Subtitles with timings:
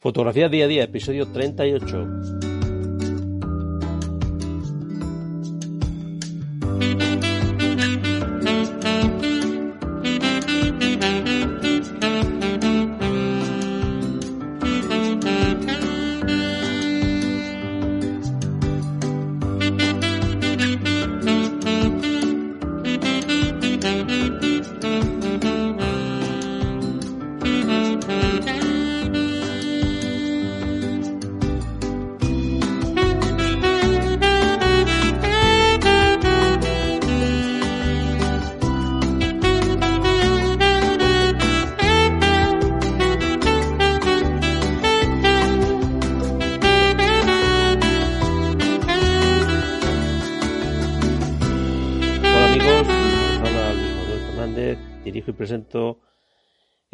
[0.00, 2.57] Fotografía día a día, episodio 38.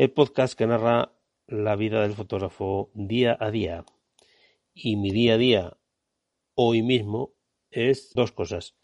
[0.08, 1.12] Podcast que narra
[1.47, 3.84] la vida del fotógrafo día a día.
[4.72, 5.77] Y mi día a día,
[6.55, 7.34] hoy mismo,
[7.70, 8.77] es dos cosas.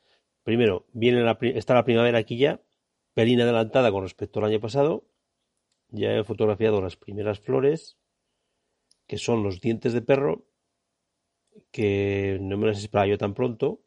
[0.43, 2.63] Primero, viene la, está la primavera aquí ya,
[3.15, 5.05] pelín adelantada con respecto al año pasado.
[5.89, 7.99] Ya he fotografiado las primeras flores,
[9.07, 10.47] que son los dientes de perro,
[11.73, 13.83] que no me las esperaba yo tan pronto,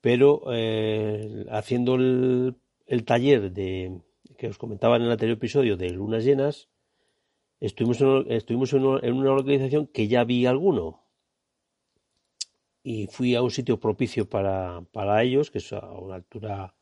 [0.00, 4.02] pero eh, haciendo el taller de,
[4.40, 6.70] que os comentaba en el anterior episodio de lunas llenas,
[7.60, 11.04] estuvimos en, estuvimos en, una localización que ya vi alguno.
[12.82, 16.74] Y fui a un sitio propicio para, para ellos, que es a una altura,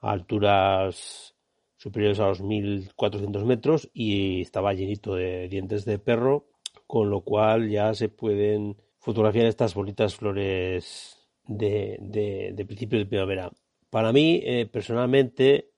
[0.00, 1.36] a alturas
[1.76, 6.48] superiores a los 1400 metros, y estaba llenito de dientes de perro,
[6.86, 13.04] con lo cual ya se pueden fotografiar estas bonitas flores de, de, de principio de
[13.04, 13.52] primavera.
[13.90, 15.73] Para mí, eh, personalmente,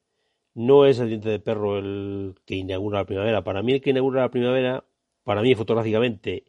[0.57, 3.45] no es el diente de perro el que inaugura la primavera.
[3.45, 4.85] Para mí, el que inaugura la primavera,
[5.23, 6.45] para mí fotográficamente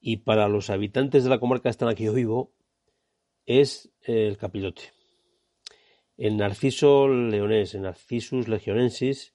[0.00, 2.52] y para los habitantes de la comarca la que yo vivo,
[3.44, 4.82] es el capilote.
[6.16, 9.32] El narciso leonés, el narcissus legionensis,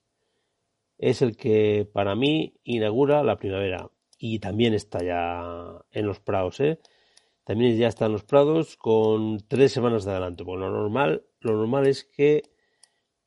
[0.97, 3.89] es el que para mí inaugura la primavera.
[4.17, 6.79] Y también está ya en los prados, ¿eh?
[7.45, 10.43] También ya está en los prados con tres semanas de adelanto.
[10.43, 12.43] Bueno, lo normal lo normal es que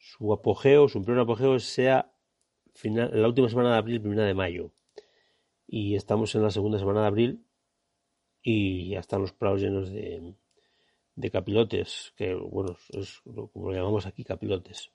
[0.04, 2.12] su apogeo, su primer apogeo sea
[2.74, 4.70] final, la última semana de abril, primera de mayo.
[5.66, 7.46] Y estamos en la segunda semana de abril
[8.42, 10.34] y ya están los prados llenos de,
[11.16, 14.92] de capilotes, que bueno, es como lo llamamos aquí, capilotes.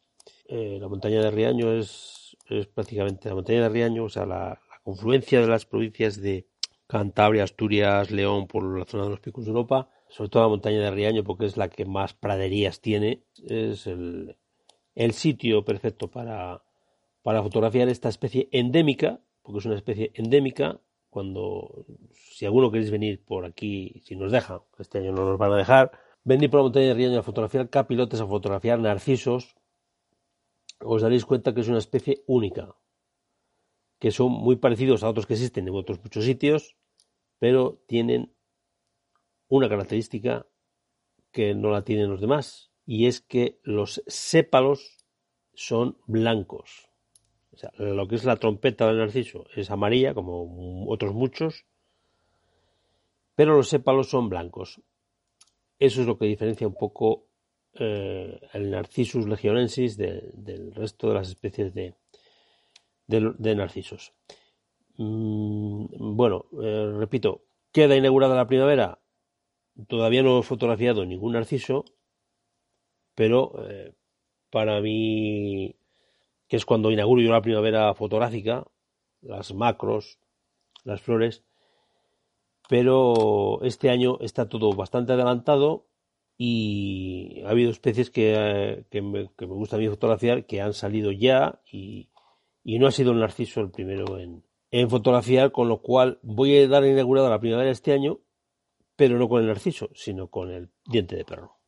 [0.47, 4.61] Eh, la montaña de Riaño es, es, prácticamente la montaña de Riaño, o sea, la,
[4.69, 6.47] la, confluencia de las provincias de
[6.85, 10.81] Cantabria, Asturias, León, por la zona de los picos de Europa, sobre todo la montaña
[10.81, 14.37] de Riaño, porque es la que más praderías tiene, es el,
[15.13, 16.63] sitio perfecto para,
[17.23, 20.79] para fotografiar esta especie endémica, porque es una especie endémica,
[21.09, 25.53] cuando, si alguno queréis venir por aquí, si nos dejan, este año no nos van
[25.53, 25.91] a dejar,
[26.23, 29.55] venir por la montaña de Riaño a fotografiar capilotes, a fotografiar narcisos,
[30.79, 32.75] os daréis cuenta que es una especie única,
[33.99, 36.75] que son muy parecidos a otros que existen en otros muchos sitios,
[37.39, 38.33] pero tienen
[39.47, 40.45] una característica
[41.31, 44.97] que no la tienen los demás, y es que los sépalos
[45.53, 46.89] son blancos.
[47.51, 51.67] O sea, lo que es la trompeta del narciso es amarilla, como otros muchos,
[53.35, 54.81] pero los sépalos son blancos.
[55.77, 57.27] Eso es lo que diferencia un poco
[57.75, 61.93] eh, el Narcissus legionensis del resto de las especies de,
[63.05, 64.13] de, narcisos.
[64.97, 68.99] Mm, bueno, eh, repito, queda inaugurada la primavera
[69.87, 71.85] Todavía no he fotografiado ningún narciso,
[73.19, 73.91] pero eh,
[74.49, 75.75] para mí,
[76.47, 78.65] que es cuando inauguro yo la primavera fotográfica,
[79.19, 80.19] las macros,
[80.85, 81.43] las flores,
[82.69, 85.85] pero este año está todo bastante adelantado
[86.37, 91.11] y ha habido especies que, eh, que, me, gusta a mí fotografiar que han salido
[91.11, 92.07] ya y,
[92.63, 96.55] y no ha sido el narciso el primero en, en fotografiar, con lo cual voy
[96.55, 98.21] a dar inaugurada la primavera este año
[98.95, 101.58] pero no con el narciso, sino con el diente de perro.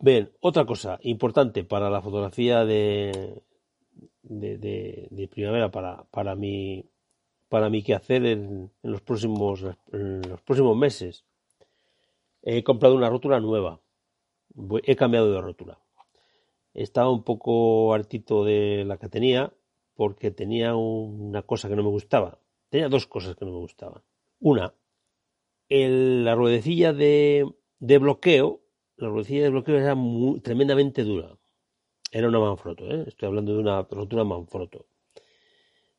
[0.00, 3.42] Bien, otra cosa importante para la fotografía de,
[4.22, 6.84] de, primavera para, mi
[7.48, 11.24] para mi quehacer en, en los próximos en los próximos meses.
[12.42, 13.80] He comprado una rótula nueva.
[14.84, 15.78] He cambiado de rótula.
[16.74, 19.52] Estaba un poco hartito de la que tenía
[19.94, 22.38] porque tenía una cosa que no me gustaba.
[22.68, 24.02] Tenía dos cosas que no me gustaban.
[24.38, 24.72] Una,
[25.68, 28.60] la ruedecilla de, de bloqueo,
[28.98, 29.96] la ruedecilla de bloqueo era
[30.42, 31.38] tremendamente dura.
[32.10, 33.04] Era una Manfrotto, ¿eh?
[33.06, 34.86] estoy hablando de una rotura Manfrotto.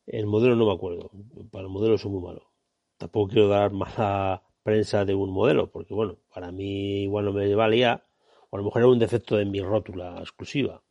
[0.06, 1.10] El modelo no me acuerdo,
[1.50, 2.50] para el modelo soy muy malo.
[2.98, 7.54] Tampoco quiero dar mala prensa de un modelo, porque bueno, para mí igual no me
[7.54, 8.04] valía,
[8.50, 10.82] o a lo mejor era un defecto de mi rótula exclusiva.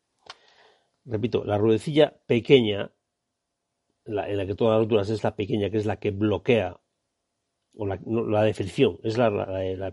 [1.05, 2.91] Repito, la ruedecilla pequeña,
[4.05, 6.79] en la que todas las rótulas es la pequeña, que es la que bloquea,
[7.79, 9.29] o la, la de fricción, es la,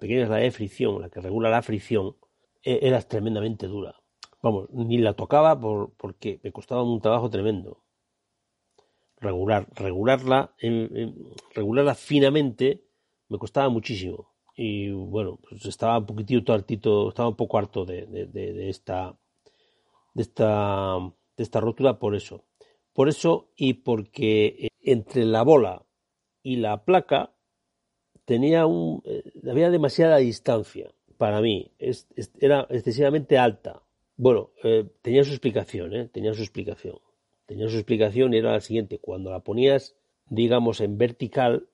[0.01, 2.17] pequeña es la de fricción, la que regula la fricción,
[2.65, 3.95] e, era tremendamente dura.
[4.43, 7.85] Vamos, ni la tocaba por, porque me costaba un trabajo tremendo.
[9.19, 10.53] Regular, regularla,
[11.55, 12.83] regularla finamente
[13.29, 14.35] me costaba muchísimo.
[14.57, 19.17] Y bueno, pues estaba un poquitito hartito, estaba un poco harto de, de, esta
[20.13, 20.99] de esta
[21.37, 22.45] de esta rótula por eso.
[22.93, 25.87] Por eso y porque eh, entre la bola
[26.43, 27.36] y la placa
[28.27, 31.73] tenía un eh, había demasiada distancia para mí,
[32.39, 33.83] era excesivamente alta.
[34.19, 36.99] Bueno, eh, tenía su explicación, tenía su explicación.
[37.47, 39.97] Tenía su explicación y era la siguiente, cuando la ponías
[40.29, 41.69] digamos en vertical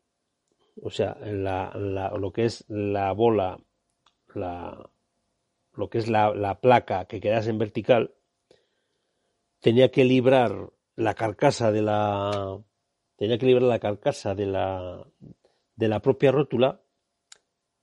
[0.81, 1.73] o sea, la,
[2.17, 3.59] lo que es la bola,
[4.35, 4.91] la,
[5.75, 8.15] lo que es la, la placa que quedase en vertical,
[9.61, 12.59] tenía que librar la carcasa de la
[13.17, 15.07] tenía que librar la carcasa de la
[15.83, 16.83] de la propia rótula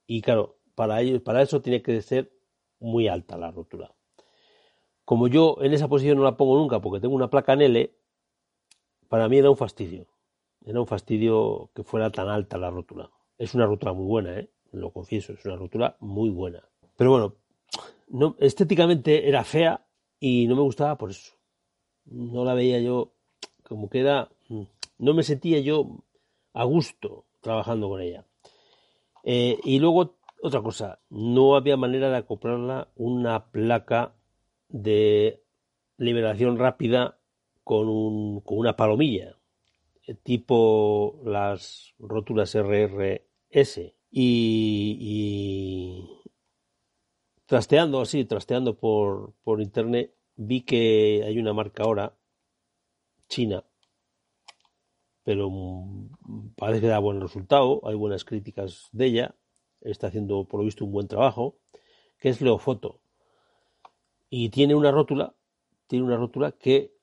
[0.08, 2.32] y claro para ello, para eso tiene que ser
[2.80, 3.94] muy alta la rótula
[5.06, 7.96] como yo en esa posición no la pongo nunca porque tengo una placa en L
[9.08, 10.08] para mí era un fastidio
[10.66, 13.10] era un fastidio que fuera tan alta la rótula.
[13.38, 14.50] Es una rótula muy buena, ¿eh?
[14.72, 16.64] lo confieso, es una rótula muy buena.
[16.96, 17.36] Pero bueno,
[18.10, 19.86] no, estéticamente era fea
[20.20, 21.34] y no me gustaba por eso.
[22.06, 23.14] No la veía yo
[23.64, 24.30] como que era...
[24.50, 24.64] Mm,
[25.00, 26.04] no me sentía yo
[26.54, 28.26] a gusto trabajando con ella.
[29.24, 34.14] Eh, y luego, otra cosa, no había manera de acoplarla una placa
[34.68, 35.44] de
[35.98, 37.20] liberación rápida
[37.64, 39.40] con, un, con una palomilla
[40.16, 46.08] tipo las rótulas RRS y,
[47.46, 52.18] trasteando así, trasteando por, por internet, vi que hay una marca ahora,
[53.28, 53.64] china,
[55.30, 55.48] pero
[56.56, 59.36] parece que da buen resultado, hay buenas críticas de ella,
[59.82, 61.60] está haciendo por lo visto un buen trabajo,
[62.18, 63.00] que es Leofoto.
[64.32, 65.36] Y tiene una rótula,
[65.86, 66.96] tiene una rótula que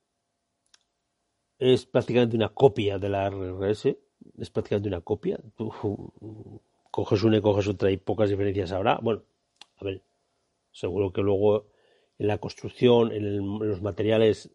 [1.61, 3.97] es prácticamente una copia de la RRS,
[4.39, 5.39] es prácticamente una copia.
[5.57, 5.73] Tú
[6.91, 8.99] coges una y coges otra y pocas diferencias habrá.
[9.01, 9.23] Bueno,
[9.77, 10.03] a ver,
[10.73, 11.69] seguro que luego
[12.19, 14.51] en la construcción, en, los materiales,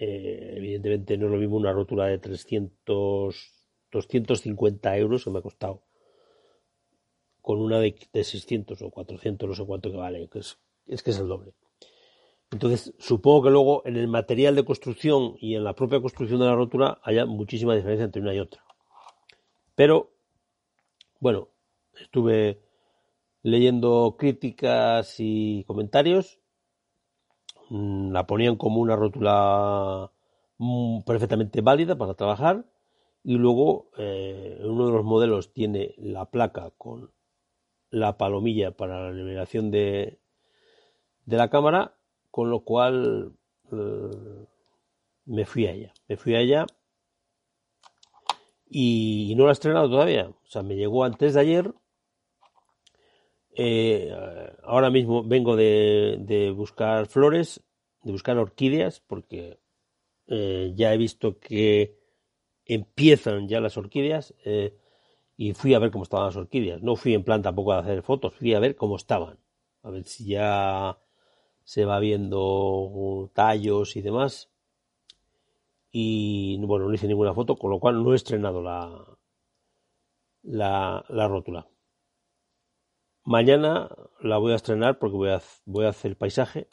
[0.00, 3.52] eh, evidentemente no es lo mismo una rotura de 300,
[3.92, 5.82] 250 euros que me ha costado
[7.42, 11.02] con una de, de 600 o 400, no sé cuánto que vale, que es, es
[11.02, 11.52] que es el doble.
[12.50, 16.46] Entonces, supongo que luego en el material de construcción y en la propia construcción de
[16.46, 18.64] la rotura haya muchísima diferencia entre una y otra.
[19.74, 20.10] Pero,
[21.20, 21.48] bueno,
[22.00, 22.60] estuve
[23.42, 26.39] leyendo críticas y comentarios.
[27.70, 30.10] Mm, la ponían como una rótula
[30.58, 32.66] mm, perfectamente válida para trabajar.
[33.24, 37.10] Y luego, eh, uno de los modelos tiene la placa con
[37.90, 40.20] la palomilla para la liberación de,
[41.26, 41.94] de la cámara
[42.30, 43.32] con lo cual
[43.72, 44.46] eh,
[45.26, 45.92] me fui a ella.
[46.08, 46.66] Me fui a ella
[48.68, 50.28] y, no la he estrenado todavía.
[50.28, 51.74] O sea, me llegó antes de ayer.
[53.56, 54.12] Eh,
[54.62, 57.62] ahora mismo vengo de, buscar flores,
[58.02, 59.60] de buscar orquídeas, porque
[60.28, 61.98] eh, ya he visto que
[62.64, 64.34] empiezan ya las orquídeas
[65.40, 66.82] y fui a ver cómo estaban las orquídeas.
[66.82, 69.38] No fui en plan tampoco a hacer fotos, fui a ver cómo estaban.
[69.82, 70.98] A ver si ya
[71.64, 74.50] se va viendo tallos y demás.
[75.92, 79.02] Y bueno, no hice ninguna foto, con lo cual no he estrenado la,
[80.42, 81.69] la, la rótula.
[83.30, 83.88] Mañana
[84.20, 86.66] la voy a estrenar porque voy a, voy a hacer paisaje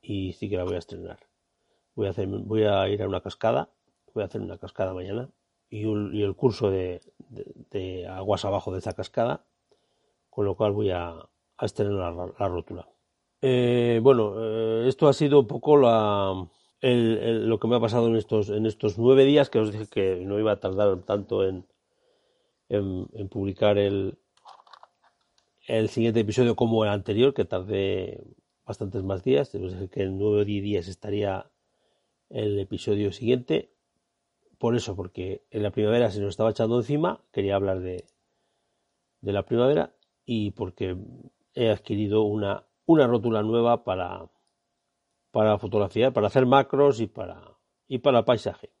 [0.00, 1.18] y sí que la voy a estrenar.
[1.94, 3.68] Voy a, hacer, voy a ir a una cascada,
[4.14, 5.28] voy a hacer una cascada mañana
[5.68, 7.02] y, el curso de,
[8.08, 9.44] aguas abajo de esa cascada,
[10.30, 11.28] con lo cual voy a,
[11.60, 12.88] estrenar la rótula.
[13.42, 16.48] Eh, bueno, eh, esto ha sido un poco la,
[16.80, 20.24] lo que me ha pasado en estos, en estos nueve días, que os dije que
[20.24, 21.66] no iba a tardar tanto en,
[22.70, 24.16] en, publicar el,
[25.68, 28.24] el siguiente episodio como el anterior, que tardé
[28.66, 29.54] bastantes más días.
[29.54, 31.50] Os dije que en nueve o diez días estaría
[32.30, 33.70] el episodio siguiente.
[34.58, 38.06] Por eso, porque en la primavera se nos estaba echando encima, quería hablar de,
[39.20, 39.94] de la primavera
[40.24, 40.96] y porque
[41.54, 44.30] he adquirido una, una rótula nueva para,
[45.30, 48.72] para fotografiar, para hacer macros y para, y para paisaje.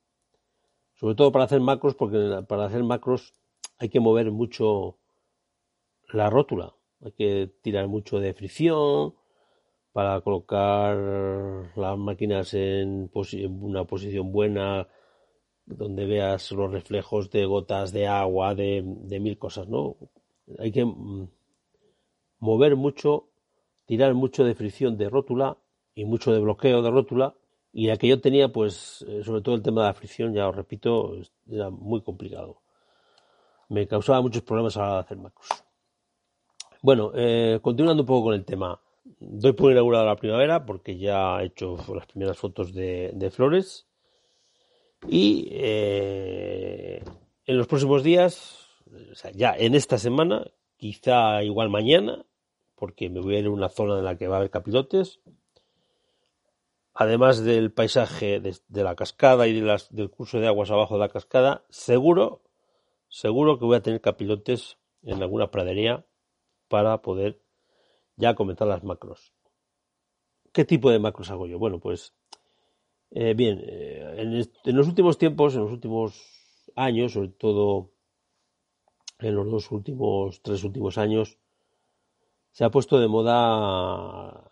[0.94, 3.34] Sobre todo para hacer macros, porque para hacer macros
[3.78, 4.98] hay que mover mucho
[6.12, 6.74] la rótula,
[7.04, 9.14] hay que tirar mucho de fricción
[9.92, 10.96] para colocar
[11.76, 13.10] las máquinas en,
[13.60, 14.88] una posición buena,
[15.66, 19.96] donde veas los reflejos de gotas de agua, de, de mil cosas, ¿no?
[20.58, 21.28] Hay que mm,
[22.38, 23.28] mover mucho,
[23.86, 25.58] tirar mucho de fricción de rótula
[25.94, 27.34] y mucho de bloqueo de rótula.
[27.72, 31.16] Y aquello tenía, pues, eh, sobre todo el tema de la fricción, ya os repito,
[31.50, 32.62] era muy complicado.
[33.68, 35.67] Me causaba muchos problemas a la hora de hacer macros.
[36.80, 38.80] Bueno, eh, continuando un poco con el tema.
[39.18, 43.86] Doy por inaugurada la primavera porque ya he hecho las primeras fotos de, flores.
[45.08, 47.02] Y eh,
[47.46, 48.68] en los próximos días,
[49.10, 52.24] o sea, ya en esta semana, quizá igual mañana,
[52.76, 55.20] porque me voy a ir a una zona en la que va a haber capilotes,
[56.94, 61.64] además del paisaje de, la cascada y del curso de aguas abajo de la cascada,
[61.70, 62.42] seguro,
[63.08, 66.04] seguro que voy a tener capilotes en alguna pradería
[66.68, 67.40] para poder
[68.16, 69.32] ya comenzar las macros.
[70.52, 71.58] ¿Qué tipo de macros hago yo?
[71.58, 72.14] Bueno, pues
[73.10, 77.90] eh, bien, eh, en, los últimos tiempos, en los últimos años, sobre todo
[79.18, 81.38] en los dos últimos, tres últimos años,
[82.52, 84.50] se ha puesto de moda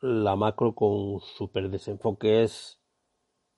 [0.00, 2.80] la macro con super desenfoques,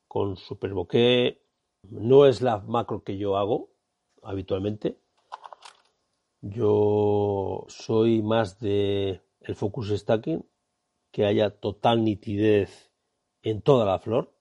[0.08, 1.42] con super bokeh.
[1.82, 3.70] No es la macro que yo hago
[4.22, 4.98] habitualmente.
[6.50, 10.44] Yo soy más de el focus stacking,
[11.10, 12.92] que haya total nitidez
[13.42, 14.34] en toda la flor.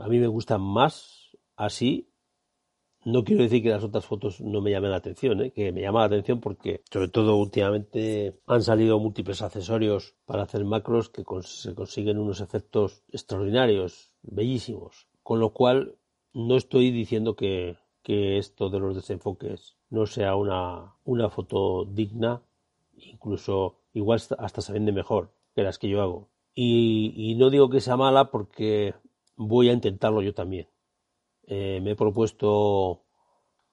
[0.00, 2.10] A mí me gusta más así
[3.04, 5.52] no quiero decir que las otras fotos no me llamen la atención, ¿eh?
[5.52, 10.64] que me llama la atención porque, sobre todo últimamente, han salido múltiples accesorios para hacer
[10.66, 15.08] macros que se consiguen unos efectos extraordinarios, bellísimos.
[15.22, 15.96] Con lo cual,
[16.34, 22.42] no estoy diciendo que, esto de los desenfoques no sea una, una foto digna,
[22.96, 26.28] incluso igual hasta se vende mejor que las que yo hago.
[26.54, 28.94] y no digo que sea mala porque
[29.36, 30.68] voy a intentarlo yo también.
[31.52, 33.02] Eh, me he propuesto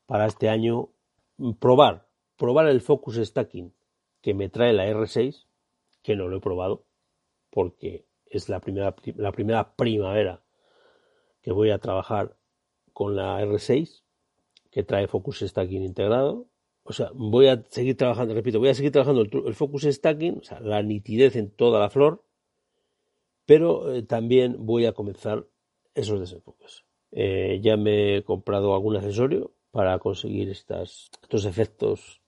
[0.07, 0.89] para este año
[1.59, 3.71] probar, probar el Focus Stacking
[4.21, 5.45] que me trae la R6,
[6.01, 6.85] que no lo he probado,
[7.51, 10.41] porque es la primera, la primera primavera
[11.41, 12.35] que voy a trabajar
[12.93, 14.03] con la R6,
[14.77, 16.45] que trae Focus Stacking integrado.
[16.83, 20.43] O sea, voy a seguir trabajando, repito, voy a seguir trabajando el, Focus Stacking, o
[20.43, 22.23] sea, la nitidez en toda la flor,
[23.47, 25.47] pero eh, también voy a comenzar
[25.95, 26.85] esos desenfoques.
[27.11, 32.21] Eh, ya me he comprado algún accesorio para conseguir estos efectos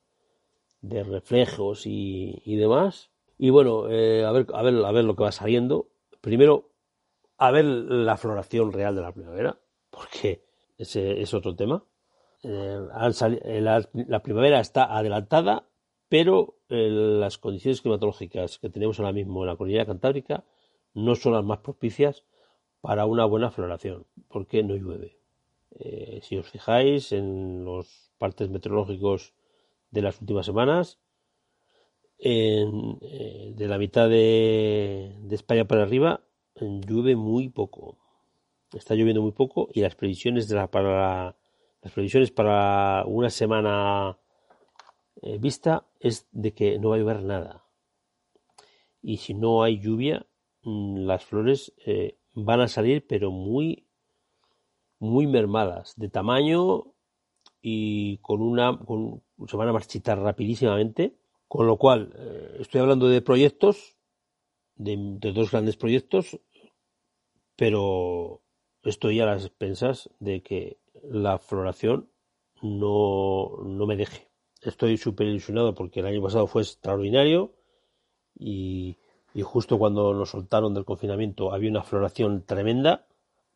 [0.82, 3.12] de reflejos y, demás.
[3.38, 5.92] Y bueno, eh, a, ver, a, ver, a ver lo que va saliendo.
[6.20, 6.72] Primero,
[7.38, 9.60] a ver la floración real de la primavera,
[9.92, 10.42] porque
[10.80, 11.86] ese es otro tema.
[12.44, 15.68] Eh, la, primavera está adelantada,
[16.08, 20.46] pero las condiciones climatológicas que tenemos ahora mismo en la cordillera cantábrica
[20.94, 22.24] no son las más propicias
[22.82, 25.18] para una buena floración, porque no llueve.
[25.72, 29.34] Eh, si os fijáis en los partes meteorológicos
[29.92, 31.00] de las últimas semanas,
[32.22, 32.66] eh,
[33.56, 36.22] de la mitad de, España para arriba,
[36.60, 37.98] llueve muy poco.
[38.74, 41.39] Está lloviendo muy poco y las previsiones de la, para
[41.82, 44.18] las previsiones para una semana
[45.22, 47.66] eh, vista es de que no va a llover nada.
[49.02, 50.26] Y si no hay lluvia,
[50.64, 51.74] mm, las flores
[52.34, 53.86] van a salir pero muy
[55.00, 56.94] muy mermadas de tamaño
[57.62, 58.78] y con una
[59.48, 61.16] se van a marchitar rapidísimamente
[61.48, 63.98] con lo cual eh, estoy hablando de proyectos
[64.76, 64.96] de,
[65.34, 66.40] dos grandes proyectos
[67.56, 68.42] pero
[68.84, 72.10] estoy a las expensas de que la floración
[72.62, 74.30] no, no me deje
[74.62, 77.54] estoy súper ilusionado porque el año pasado fue extraordinario
[78.38, 78.98] y
[79.34, 83.08] y justo cuando nos soltaron del confinamiento había una floración tremenda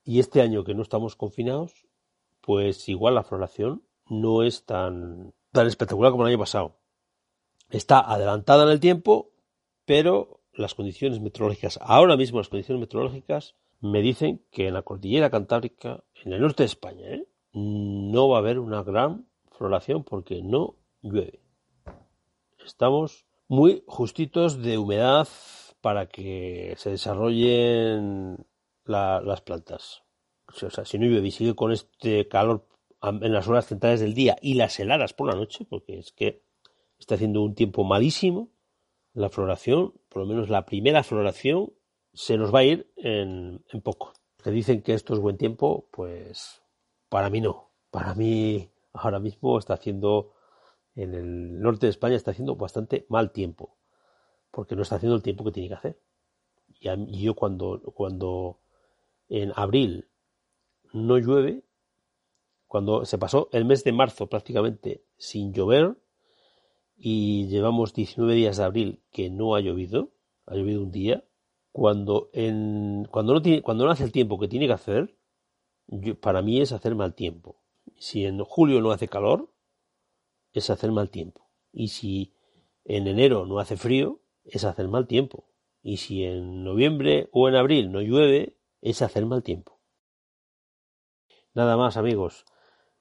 [0.04, 1.88] y este año que no estamos confinados,
[2.42, 6.76] pues igual la floración no es tan, tan espectacular como el año pasado.
[7.70, 9.32] Está adelantada en el tiempo,
[9.86, 15.30] pero las condiciones meteorológicas, ahora mismo las condiciones meteorológicas me dicen que en la cordillera
[15.30, 17.28] cantábrica, en el norte de España, ¿eh?
[17.52, 21.42] no va a haber una gran floración porque no llueve.
[22.66, 25.28] Estamos muy justitos de humedad
[25.82, 28.38] para que se desarrollen
[28.86, 30.04] las plantas.
[30.48, 32.66] O sea, si no llueve y sigue con este calor
[33.02, 36.42] en las horas centrales del día y las heladas por la noche, porque es que
[36.98, 38.50] está haciendo un tiempo malísimo,
[39.14, 41.74] la floración, por lo menos la primera floración,
[42.14, 44.14] se nos va a ir en, poco.
[44.44, 46.62] Que dicen que esto es buen tiempo, pues
[47.10, 47.72] para mí no.
[47.92, 50.34] Para mí ahora mismo está haciendo,
[50.96, 53.78] en el norte de España está haciendo bastante mal tiempo,
[54.52, 56.00] porque no está haciendo el tiempo que tiene que hacer.
[56.80, 58.60] Y yo cuando, cuando
[59.30, 60.10] en abril
[60.92, 61.64] no llueve,
[62.68, 65.96] cuando se pasó el mes de marzo prácticamente sin llover
[66.96, 70.12] y llevamos 19 días de abril que no ha llovido,
[70.46, 71.24] ha llovido un día,
[71.74, 75.18] cuando, en, cuando, no, tiene, cuando no hace el tiempo que tiene que hacer,
[76.22, 77.60] para mí es hacer mal tiempo.
[77.98, 79.50] Si en julio no hace calor,
[80.54, 81.50] es hacer mal tiempo.
[81.72, 82.36] Y si
[82.86, 85.50] en enero no hace frío, es hacer mal tiempo.
[85.82, 89.80] Y si en noviembre o en abril no llueve, es hacer mal tiempo.
[91.56, 92.46] Nada más, amigos.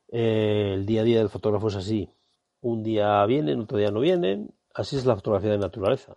[0.08, 2.08] Eh, el día a día del fotógrafo es así.
[2.62, 4.54] Un día vienen, otro día no vienen.
[4.74, 6.16] Así es la fotografía de naturaleza.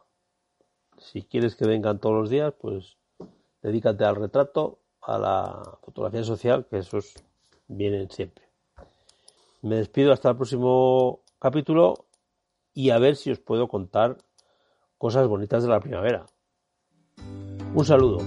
[0.98, 2.98] Si quieres que vengan todos los días, pues
[3.62, 7.14] dedícate al retrato, a la fotografía social, que esos
[7.68, 8.46] vienen siempre.
[9.62, 12.06] Me despido hasta el próximo capítulo
[12.74, 14.18] y a ver si os puedo contar
[14.98, 16.26] cosas bonitas de la primavera.
[17.74, 18.20] Un saludo.